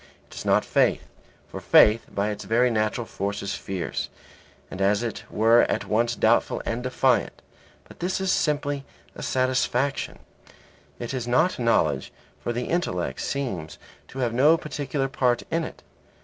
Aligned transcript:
It 0.27 0.33
is 0.35 0.45
not 0.45 0.65
faith, 0.65 1.05
for 1.47 1.61
faith 1.61 2.07
by 2.09 2.29
its 2.31 2.45
very 2.45 2.71
nature 2.71 3.03
is 3.05 3.53
fierce, 3.53 4.09
and 4.71 4.81
as 4.81 5.03
it 5.03 5.23
were 5.29 5.61
at 5.69 5.85
once 5.85 6.15
doubtful 6.15 6.59
and 6.65 6.81
defiant; 6.81 7.39
but 7.83 7.99
this 7.99 8.19
is 8.19 8.31
simply 8.31 8.83
a 9.13 9.21
satisfaction. 9.21 10.17
It 10.97 11.13
is 11.13 11.27
not 11.27 11.59
knowledge, 11.59 12.11
for 12.39 12.51
the 12.51 12.65
intellect 12.65 13.19
seems 13.21 13.77
to 14.07 14.17
have 14.17 14.33
no 14.33 14.57
particular 14.57 15.07
part 15.07 15.43
in 15.51 15.63
it. 15.63 15.83